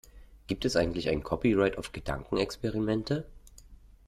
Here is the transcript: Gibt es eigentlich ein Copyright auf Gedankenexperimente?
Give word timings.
Gibt 0.47 0.65
es 0.65 0.77
eigentlich 0.77 1.09
ein 1.09 1.21
Copyright 1.21 1.77
auf 1.77 1.91
Gedankenexperimente? 1.91 3.27